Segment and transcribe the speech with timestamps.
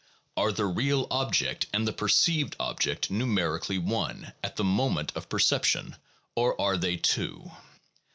[0.35, 5.95] Are the real object and the perceived object numerically one at the moment of perception,
[6.35, 7.51] or are they two?